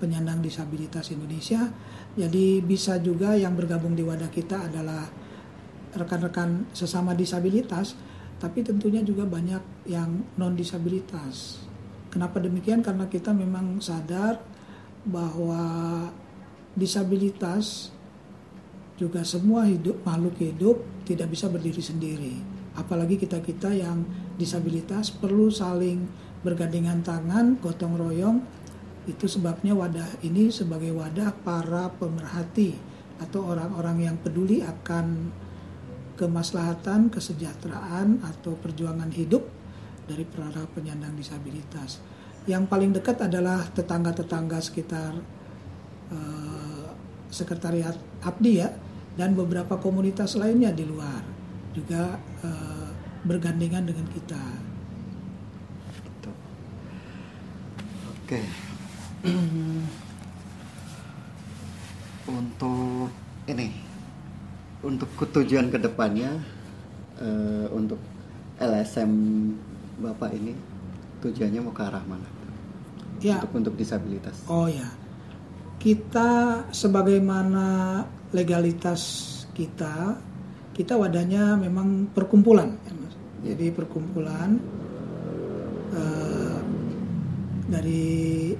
Penyandang 0.00 0.40
Disabilitas 0.40 1.12
Indonesia 1.12 1.68
Jadi 2.18 2.58
bisa 2.64 2.98
juga 2.98 3.38
yang 3.38 3.54
bergabung 3.54 3.94
di 3.94 4.02
wadah 4.02 4.30
kita 4.30 4.66
adalah 4.66 5.06
rekan-rekan 5.94 6.66
sesama 6.74 7.14
disabilitas, 7.14 7.94
tapi 8.42 8.62
tentunya 8.66 9.02
juga 9.02 9.26
banyak 9.26 9.86
yang 9.86 10.22
non 10.38 10.54
disabilitas. 10.54 11.62
Kenapa 12.10 12.42
demikian? 12.42 12.82
Karena 12.82 13.06
kita 13.06 13.30
memang 13.30 13.78
sadar 13.78 14.42
bahwa 15.06 15.62
disabilitas 16.74 17.94
juga 18.98 19.24
semua 19.24 19.64
hidup 19.64 20.02
makhluk 20.04 20.36
hidup 20.36 20.76
tidak 21.06 21.32
bisa 21.32 21.46
berdiri 21.48 21.80
sendiri. 21.80 22.34
Apalagi 22.76 23.16
kita-kita 23.18 23.72
yang 23.72 24.04
disabilitas 24.36 25.10
perlu 25.10 25.50
saling 25.50 26.04
bergandengan 26.46 27.02
tangan, 27.02 27.56
gotong 27.58 27.96
royong. 27.96 28.38
Itu 29.08 29.24
sebabnya 29.24 29.72
wadah 29.72 30.20
ini 30.20 30.52
sebagai 30.52 30.92
wadah 30.92 31.32
para 31.40 31.88
pemerhati 31.96 32.76
atau 33.20 33.52
orang-orang 33.52 34.08
yang 34.10 34.16
peduli 34.20 34.64
akan 34.64 35.32
kemaslahatan, 36.20 37.08
kesejahteraan 37.08 38.20
atau 38.20 38.52
perjuangan 38.60 39.08
hidup 39.08 39.40
dari 40.04 40.28
para 40.28 40.68
penyandang 40.76 41.16
disabilitas. 41.16 42.04
Yang 42.44 42.68
paling 42.68 42.92
dekat 42.92 43.24
adalah 43.24 43.64
tetangga-tetangga 43.72 44.60
sekitar 44.60 45.16
uh, 46.12 46.88
sekretariat 47.32 47.96
Abdi 48.20 48.52
ya 48.60 48.68
dan 49.16 49.32
beberapa 49.32 49.80
komunitas 49.80 50.36
lainnya 50.36 50.72
di 50.72 50.84
luar 50.84 51.24
juga 51.72 52.20
uh, 52.44 52.88
bergandengan 53.24 53.84
dengan 53.84 54.06
kita. 54.12 54.44
Oke. 58.30 58.69
untuk 62.40 63.10
ini, 63.46 63.68
untuk 64.84 65.08
tujuan 65.16 65.68
ke 65.68 65.78
depannya 65.80 66.40
uh, 67.20 67.66
untuk 67.72 68.00
LSM 68.60 69.12
bapak 70.00 70.32
ini 70.36 70.56
tujuannya 71.20 71.60
mau 71.60 71.72
ke 71.72 71.82
arah 71.84 72.04
mana? 72.08 72.28
Ya. 73.20 73.44
Untuk 73.44 73.52
untuk 73.60 73.74
disabilitas. 73.76 74.40
Oh 74.48 74.68
ya, 74.68 74.88
kita 75.76 76.64
sebagaimana 76.72 78.00
legalitas 78.32 79.02
kita, 79.52 80.16
kita 80.72 80.96
wadahnya 80.96 81.60
memang 81.60 82.08
perkumpulan, 82.16 82.72
ya, 82.88 82.92
mas. 82.96 83.14
Jadi 83.44 83.66
perkumpulan. 83.74 84.56
Uh, 85.90 86.30
dari 87.70 88.50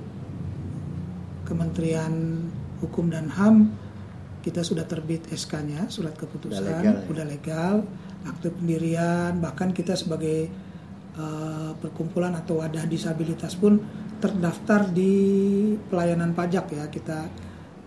Kementerian 1.51 2.47
Hukum 2.79 3.11
dan 3.11 3.27
HAM 3.35 3.75
kita 4.41 4.65
sudah 4.65 4.89
terbit 4.89 5.29
SK-nya, 5.29 5.93
surat 5.93 6.17
keputusan, 6.17 6.65
udah 6.65 6.81
legal, 6.81 6.95
ya? 6.97 7.05
udah 7.13 7.27
legal 7.29 7.75
akte 8.25 8.49
pendirian, 8.53 9.37
bahkan 9.37 9.69
kita 9.73 9.93
sebagai 9.97 10.49
uh, 11.17 11.77
perkumpulan 11.77 12.33
atau 12.33 12.65
wadah 12.65 12.89
disabilitas 12.89 13.57
pun 13.57 13.81
terdaftar 14.21 14.89
di 14.93 15.13
pelayanan 15.89 16.33
pajak 16.33 16.73
ya, 16.73 16.89
kita 16.89 17.29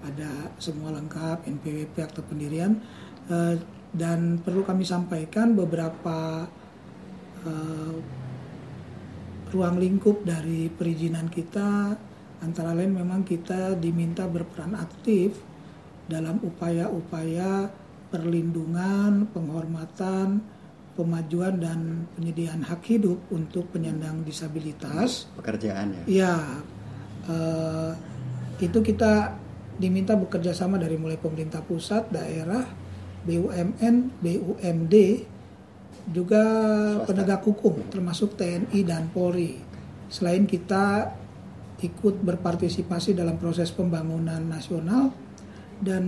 ada 0.05 0.31
semua 0.61 0.93
lengkap 0.93 1.49
NPWP 1.49 1.95
akte 2.05 2.21
pendirian. 2.21 2.77
Uh, 3.29 3.57
dan 3.93 4.41
perlu 4.41 4.65
kami 4.65 4.85
sampaikan 4.85 5.53
beberapa 5.53 6.49
uh, 7.45 7.95
ruang 9.53 9.77
lingkup 9.77 10.25
dari 10.25 10.65
perizinan 10.73 11.29
kita 11.29 11.93
antara 12.43 12.75
lain 12.75 12.91
memang 12.91 13.23
kita 13.23 13.79
diminta 13.79 14.27
berperan 14.27 14.75
aktif 14.75 15.39
dalam 16.05 16.43
upaya-upaya 16.43 17.71
perlindungan, 18.11 19.31
penghormatan, 19.31 20.43
pemajuan 20.93 21.57
dan 21.57 22.05
penyediaan 22.13 22.61
hak 22.61 22.85
hidup 22.85 23.17
untuk 23.33 23.71
penyandang 23.73 24.21
disabilitas. 24.21 25.25
Pekerjaan 25.33 25.97
ya? 25.97 26.03
Ya, 26.05 26.35
uh, 27.25 27.91
itu 28.61 28.79
kita 28.85 29.33
diminta 29.79 30.13
bekerja 30.13 30.53
sama 30.53 30.77
dari 30.77 30.99
mulai 31.01 31.17
pemerintah 31.17 31.65
pusat, 31.65 32.05
daerah, 32.13 32.61
BUMN, 33.25 34.21
BUMD, 34.21 34.95
juga 36.11 36.43
Swasta. 36.43 37.07
penegak 37.07 37.41
hukum 37.47 37.75
termasuk 37.87 38.35
TNI 38.35 38.79
dan 38.83 39.07
Polri. 39.09 39.57
Selain 40.11 40.43
kita 40.45 41.09
ikut 41.83 42.23
berpartisipasi 42.23 43.11
dalam 43.11 43.35
proses 43.35 43.69
pembangunan 43.75 44.39
nasional 44.39 45.11
dan 45.83 46.03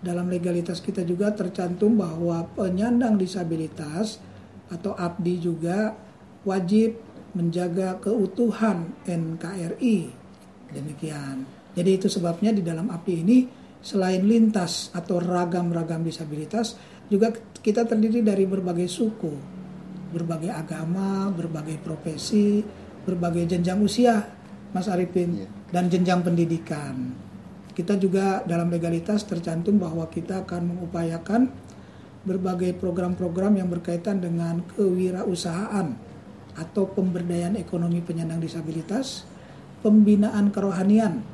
dalam 0.00 0.32
legalitas 0.32 0.80
kita 0.80 1.04
juga 1.04 1.36
tercantum 1.36 2.00
bahwa 2.00 2.48
penyandang 2.56 3.20
disabilitas 3.20 4.16
atau 4.72 4.96
ABDI 4.96 5.34
juga 5.36 5.92
wajib 6.48 6.96
menjaga 7.36 8.00
keutuhan 8.00 8.96
NKRI. 9.04 10.08
Demikian. 10.72 11.44
Jadi 11.76 11.90
itu 12.00 12.08
sebabnya 12.08 12.50
di 12.56 12.64
dalam 12.64 12.88
ABDI 12.88 13.16
ini 13.20 13.38
selain 13.84 14.24
lintas 14.24 14.88
atau 14.96 15.20
ragam-ragam 15.20 16.04
disabilitas 16.04 16.76
juga 17.12 17.32
kita 17.60 17.84
terdiri 17.84 18.24
dari 18.24 18.48
berbagai 18.48 18.88
suku, 18.88 19.34
berbagai 20.16 20.48
agama, 20.48 21.28
berbagai 21.28 21.76
profesi, 21.84 22.64
berbagai 23.04 23.50
jenjang 23.50 23.80
usia, 23.82 24.39
Mas 24.70 24.86
Arifin, 24.86 25.46
yeah. 25.46 25.50
dan 25.74 25.90
jenjang 25.90 26.22
pendidikan. 26.22 27.14
Kita 27.74 27.96
juga 27.96 28.42
dalam 28.44 28.68
legalitas 28.68 29.24
tercantum 29.24 29.78
bahwa 29.78 30.06
kita 30.10 30.44
akan 30.46 30.74
mengupayakan 30.74 31.50
berbagai 32.22 32.76
program-program 32.76 33.56
yang 33.56 33.68
berkaitan 33.72 34.20
dengan 34.20 34.60
kewirausahaan 34.76 35.96
atau 36.58 36.84
pemberdayaan 36.92 37.56
ekonomi 37.56 38.04
penyandang 38.04 38.44
disabilitas, 38.44 39.24
pembinaan 39.80 40.52
kerohanian, 40.52 41.24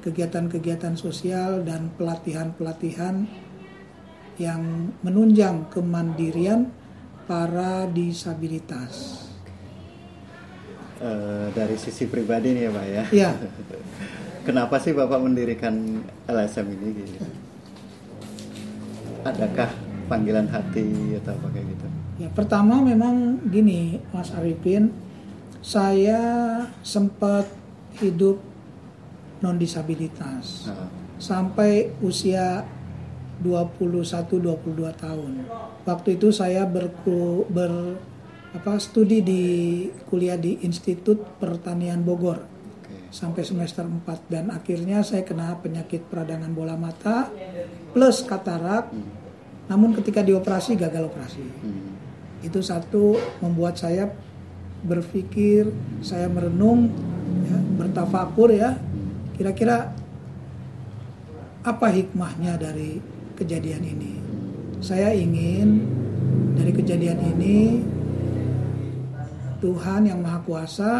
kegiatan-kegiatan 0.00 0.96
sosial 0.96 1.60
dan 1.68 1.92
pelatihan-pelatihan 2.00 3.28
yang 4.40 4.94
menunjang 5.04 5.68
kemandirian 5.68 6.72
para 7.28 7.84
disabilitas. 7.92 9.29
Uh, 11.00 11.48
dari 11.56 11.80
sisi 11.80 12.04
pribadi 12.04 12.52
nih 12.52 12.68
ya 12.68 12.70
Pak 12.76 12.84
ya. 12.84 13.04
Iya. 13.08 13.30
Kenapa 14.46 14.76
sih 14.76 14.92
Bapak 14.92 15.16
mendirikan 15.20 16.04
LSM 16.28 16.76
ini 16.76 16.88
gitu? 16.92 17.24
Adakah 19.24 19.72
panggilan 20.12 20.48
hati 20.52 21.16
atau 21.20 21.32
apa 21.40 21.48
kayak 21.56 21.66
gitu? 21.72 21.86
Ya 22.20 22.28
pertama 22.28 22.84
memang 22.84 23.40
gini 23.48 24.04
Mas 24.12 24.28
Arifin, 24.36 24.92
saya 25.64 26.20
sempat 26.84 27.48
hidup 27.96 28.40
non 29.40 29.56
disabilitas 29.56 30.68
uh. 30.68 30.88
sampai 31.16 31.96
usia 32.04 32.64
21-22 33.40 35.00
tahun. 35.00 35.32
Waktu 35.88 36.20
itu 36.20 36.28
saya 36.28 36.68
berku, 36.68 37.48
ber 37.48 37.96
apa 38.50 38.82
studi 38.82 39.22
di 39.22 39.42
kuliah 40.10 40.34
di 40.34 40.66
Institut 40.66 41.38
Pertanian 41.38 42.02
Bogor 42.02 42.60
sampai 43.10 43.42
semester 43.42 43.82
4 43.82 44.30
dan 44.30 44.54
akhirnya 44.54 45.02
saya 45.02 45.26
kena 45.26 45.58
penyakit 45.58 46.06
peradangan 46.06 46.50
bola 46.54 46.78
mata 46.78 47.30
plus 47.90 48.22
katarak. 48.22 48.90
Hmm. 48.90 49.18
Namun 49.66 49.94
ketika 49.98 50.22
dioperasi 50.22 50.74
gagal 50.78 51.10
operasi. 51.10 51.42
Hmm. 51.42 51.94
Itu 52.42 52.62
satu 52.62 53.18
membuat 53.42 53.78
saya 53.78 54.10
berpikir, 54.80 55.68
saya 56.00 56.26
merenung, 56.26 56.90
ya, 57.46 57.58
bertafakur 57.78 58.50
ya. 58.50 58.78
Hmm. 58.78 59.34
Kira-kira 59.34 59.94
apa 61.60 61.86
hikmahnya 61.92 62.58
dari 62.58 62.98
kejadian 63.38 63.82
ini. 63.84 64.14
Saya 64.80 65.12
ingin 65.12 65.86
dari 66.56 66.72
kejadian 66.72 67.20
ini 67.36 67.84
Tuhan 69.60 70.08
yang 70.08 70.24
Maha 70.24 70.40
Kuasa 70.42 70.92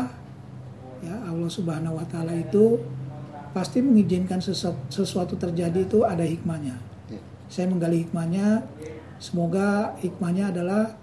ya 1.00 1.16
Allah 1.24 1.48
Subhanahu 1.48 1.96
wa 1.96 2.06
taala 2.06 2.36
itu 2.36 2.76
pasti 3.50 3.82
mengizinkan 3.82 4.38
sesuatu, 4.38 5.34
terjadi 5.34 5.82
itu 5.82 6.06
ada 6.06 6.22
hikmahnya. 6.22 6.76
Ya. 7.10 7.20
Saya 7.50 7.66
menggali 7.66 8.06
hikmahnya 8.06 8.62
semoga 9.18 9.96
hikmahnya 9.98 10.54
adalah 10.54 10.94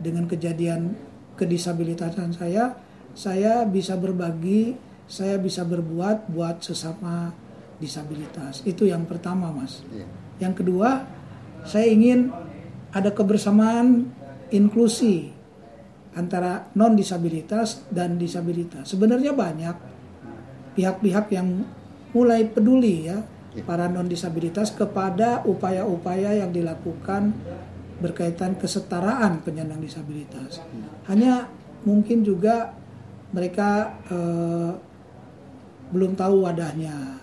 dengan 0.00 0.24
kejadian 0.24 0.96
kedisabilitasan 1.36 2.32
saya 2.32 2.78
saya 3.14 3.62
bisa 3.66 3.94
berbagi, 3.94 4.74
saya 5.06 5.38
bisa 5.38 5.62
berbuat 5.62 6.30
buat 6.30 6.62
sesama 6.62 7.30
disabilitas. 7.78 8.62
Itu 8.66 8.86
yang 8.86 9.06
pertama, 9.06 9.50
Mas. 9.54 9.82
Ya. 9.90 10.06
Yang 10.42 10.62
kedua, 10.62 11.06
saya 11.66 11.90
ingin 11.90 12.30
ada 12.94 13.10
kebersamaan 13.10 14.10
inklusi 14.50 15.33
antara 16.14 16.70
non 16.78 16.94
disabilitas 16.94 17.86
dan 17.90 18.16
disabilitas. 18.16 18.90
Sebenarnya 18.90 19.34
banyak 19.34 19.76
pihak-pihak 20.74 21.26
yang 21.34 21.66
mulai 22.14 22.46
peduli 22.46 23.10
ya 23.10 23.18
para 23.62 23.86
non 23.86 24.10
disabilitas 24.10 24.74
kepada 24.74 25.46
upaya-upaya 25.46 26.42
yang 26.42 26.50
dilakukan 26.50 27.34
berkaitan 28.02 28.58
kesetaraan 28.58 29.42
penyandang 29.46 29.78
disabilitas. 29.78 30.58
Hanya 31.06 31.46
mungkin 31.86 32.26
juga 32.26 32.74
mereka 33.30 33.94
eh, 34.10 34.72
belum 35.94 36.18
tahu 36.18 36.46
wadahnya. 36.46 37.22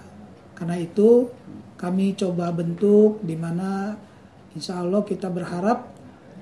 Karena 0.56 0.80
itu 0.80 1.28
kami 1.76 2.14
coba 2.16 2.54
bentuk 2.54 3.20
di 3.26 3.36
mana 3.36 3.98
insya 4.54 4.80
Allah 4.80 5.02
kita 5.04 5.28
berharap 5.28 5.91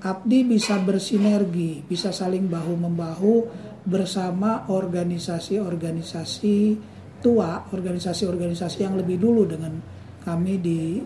Abdi 0.00 0.48
bisa 0.48 0.80
bersinergi, 0.80 1.84
bisa 1.84 2.08
saling 2.08 2.48
bahu 2.48 2.74
membahu 2.76 3.44
bersama 3.84 4.64
organisasi-organisasi 4.68 6.56
tua, 7.20 7.68
organisasi-organisasi 7.68 8.78
yang 8.80 8.96
lebih 8.96 9.20
dulu 9.20 9.44
dengan 9.44 9.76
kami 10.24 10.56
di 10.56 11.04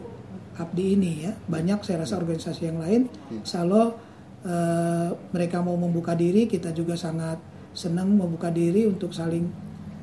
Abdi 0.55 0.85
ini 0.95 1.27
ya. 1.27 1.35
Banyak 1.35 1.83
saya 1.83 2.07
rasa 2.07 2.23
organisasi 2.23 2.61
yang 2.63 2.79
lain. 2.79 3.11
Insya 3.35 3.67
Allah 3.67 3.99
eh, 4.47 5.11
mereka 5.35 5.59
mau 5.59 5.75
membuka 5.75 6.15
diri, 6.15 6.47
kita 6.47 6.71
juga 6.71 6.95
sangat 6.95 7.43
senang 7.75 8.15
membuka 8.15 8.55
diri 8.55 8.87
untuk 8.87 9.11
saling 9.11 9.43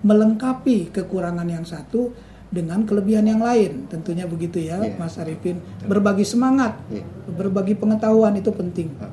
melengkapi 0.04 0.92
kekurangan 0.92 1.48
yang 1.48 1.64
satu 1.64 2.12
dengan 2.52 2.84
kelebihan 2.84 3.26
yang 3.26 3.42
lain. 3.42 3.88
Tentunya 3.88 4.28
begitu 4.28 4.60
ya 4.60 4.84
yeah. 4.84 5.00
Mas 5.00 5.16
Arifin. 5.16 5.64
Berbagi 5.88 6.28
semangat 6.28 6.76
yeah. 6.92 7.08
berbagi 7.32 7.74
pengetahuan 7.80 8.36
itu 8.36 8.52
penting. 8.52 8.92
Uh. 9.00 9.10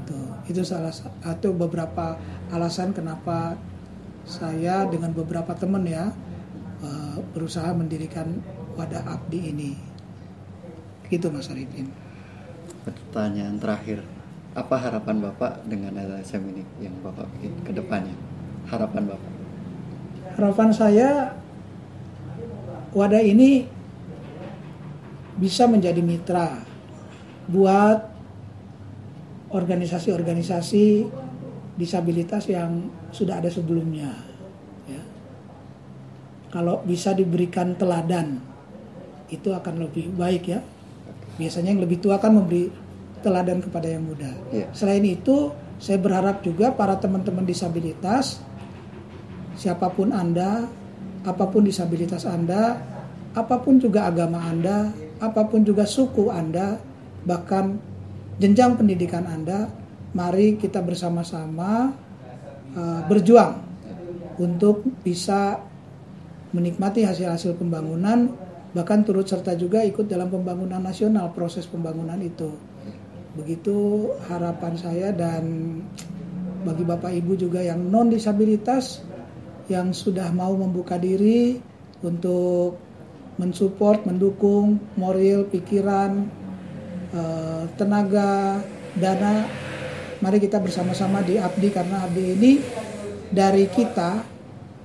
itu 0.00 0.16
itu 0.48 0.62
salah 0.64 0.90
satu 0.90 1.52
beberapa 1.52 2.16
alasan 2.50 2.96
kenapa 2.96 3.54
saya 4.24 4.88
dengan 4.88 5.12
beberapa 5.12 5.52
teman 5.54 5.84
ya 5.86 6.10
uh, 6.80 7.16
berusaha 7.36 7.70
mendirikan 7.76 8.40
wadah 8.74 9.04
abdi 9.06 9.52
ini. 9.52 9.72
Gitu 11.12 11.28
Mas 11.28 11.52
Arifin. 11.52 11.92
Pertanyaan 12.82 13.60
terakhir. 13.60 14.00
Apa 14.50 14.82
harapan 14.82 15.22
Bapak 15.22 15.62
dengan 15.62 15.94
LSM 15.94 16.42
ini 16.50 16.66
yang 16.82 16.96
Bapak 17.06 17.28
bikin 17.38 17.54
ke 17.62 17.70
depannya? 17.70 18.16
Harapan 18.66 19.14
Bapak. 19.14 19.32
Harapan 20.34 20.68
saya 20.74 21.38
wadah 22.92 23.22
ini 23.22 23.66
bisa 25.38 25.64
menjadi 25.64 26.02
mitra 26.04 26.60
buat 27.48 28.10
organisasi-organisasi 29.50 31.08
disabilitas 31.74 32.46
yang 32.46 32.92
sudah 33.10 33.40
ada 33.40 33.50
sebelumnya. 33.50 34.12
Ya. 34.86 35.02
Kalau 36.52 36.84
bisa 36.86 37.16
diberikan 37.16 37.74
teladan, 37.74 38.38
itu 39.32 39.50
akan 39.50 39.88
lebih 39.88 40.12
baik 40.14 40.44
ya. 40.50 40.60
Biasanya 41.40 41.72
yang 41.72 41.82
lebih 41.82 41.98
tua 42.04 42.20
kan 42.20 42.36
memberi 42.36 42.68
teladan 43.24 43.64
kepada 43.64 43.88
yang 43.88 44.04
muda. 44.06 44.30
Ya. 44.52 44.68
Selain 44.76 45.02
itu, 45.02 45.50
saya 45.80 45.96
berharap 45.96 46.44
juga 46.44 46.70
para 46.76 47.00
teman-teman 47.00 47.48
disabilitas, 47.48 48.44
siapa 49.56 49.88
pun 49.88 50.12
Anda, 50.12 50.68
apa 51.24 51.44
pun 51.48 51.66
disabilitas 51.66 52.24
Anda, 52.24 52.80
apa 53.36 53.56
pun 53.60 53.76
juga 53.76 54.08
agama 54.08 54.40
Anda, 54.42 54.88
apa 55.20 55.44
pun 55.46 55.62
juga 55.62 55.84
suku 55.84 56.32
Anda, 56.32 56.80
bahkan 57.28 57.76
jenjang 58.40 58.80
pendidikan 58.80 59.28
Anda, 59.28 59.68
mari 60.16 60.56
kita 60.56 60.80
bersama-sama 60.80 61.92
uh, 62.74 63.00
berjuang 63.04 63.60
untuk 64.40 64.82
bisa 65.04 65.60
menikmati 66.50 67.04
hasil-hasil 67.04 67.60
pembangunan, 67.60 68.32
bahkan 68.72 69.04
turut 69.04 69.28
serta 69.28 69.54
juga 69.54 69.84
ikut 69.84 70.08
dalam 70.08 70.32
pembangunan 70.32 70.80
nasional, 70.80 71.30
proses 71.36 71.68
pembangunan 71.68 72.18
itu. 72.18 72.50
Begitu 73.36 74.10
harapan 74.26 74.74
saya 74.74 75.14
dan 75.14 75.44
bagi 76.66 76.82
Bapak 76.82 77.12
Ibu 77.14 77.38
juga 77.38 77.62
yang 77.62 77.78
non 77.86 78.10
disabilitas 78.10 79.04
yang 79.70 79.94
sudah 79.94 80.34
mau 80.34 80.50
membuka 80.58 80.98
diri 80.98 81.62
untuk 82.02 82.74
mensupport, 83.38 84.02
mendukung 84.04 84.82
moral, 84.98 85.46
pikiran, 85.48 86.26
eh, 87.14 87.64
tenaga, 87.78 88.60
dana. 88.98 89.46
Mari 90.20 90.36
kita 90.42 90.60
bersama-sama 90.60 91.24
di 91.24 91.40
Abdi 91.40 91.72
karena 91.72 92.04
Abdi 92.04 92.24
ini 92.36 92.52
dari 93.32 93.64
kita, 93.70 94.20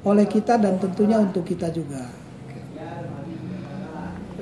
oleh 0.05 0.29
kita 0.29 0.55
dan 0.55 0.79
tentunya 0.79 1.19
untuk 1.19 1.43
kita 1.43 1.67
juga. 1.73 2.07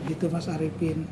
Begitu 0.04 0.28
Mas 0.30 0.46
Arifin. 0.52 1.08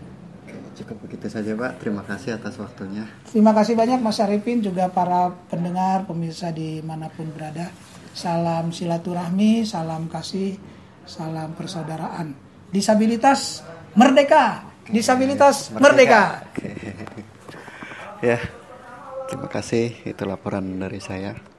Cukup 0.75 1.07
begitu 1.07 1.31
saja 1.31 1.55
Pak. 1.55 1.81
Terima 1.81 2.03
kasih 2.03 2.35
atas 2.35 2.59
waktunya. 2.59 3.07
Terima 3.31 3.55
kasih 3.55 3.73
banyak 3.73 4.03
Mas 4.03 4.19
Arifin 4.19 4.59
juga 4.61 4.91
para 4.91 5.31
pendengar 5.49 6.05
pemirsa 6.05 6.51
di 6.51 6.83
mana 6.83 7.07
pun 7.09 7.31
berada. 7.31 7.71
Salam 8.11 8.75
silaturahmi, 8.75 9.63
salam 9.63 10.11
kasih, 10.11 10.59
salam 11.07 11.55
persaudaraan. 11.55 12.35
Disabilitas 12.71 13.63
merdeka, 13.95 14.63
disabilitas 14.87 15.71
merdeka. 15.75 16.43
merdeka. 16.51 16.61
ya, 18.31 18.39
terima 19.27 19.47
kasih. 19.47 19.95
Itu 20.07 20.27
laporan 20.27 20.79
dari 20.79 20.99
saya. 20.99 21.51